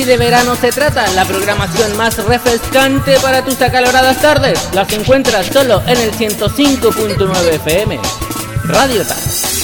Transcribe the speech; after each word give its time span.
Si 0.00 0.06
de 0.06 0.16
verano 0.16 0.56
se 0.56 0.72
trata, 0.72 1.06
la 1.08 1.26
programación 1.26 1.94
más 1.94 2.16
refrescante 2.24 3.20
para 3.20 3.44
tus 3.44 3.60
acaloradas 3.60 4.22
tardes 4.22 4.58
las 4.72 4.90
encuentras 4.94 5.48
solo 5.48 5.82
en 5.86 5.98
el 5.98 6.10
105.9 6.12 7.54
FM. 7.56 8.00
Radio 8.64 9.04
TAS. 9.04 9.59